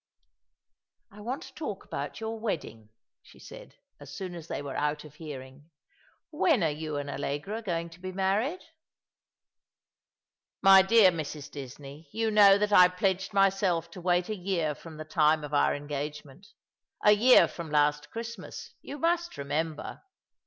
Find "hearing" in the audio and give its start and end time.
5.13-5.69